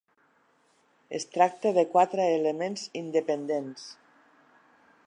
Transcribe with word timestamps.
Es 1.17 1.27
tracta 1.35 1.73
de 1.79 1.83
quatre 1.91 2.27
elements 2.39 2.87
independents. 3.03 3.87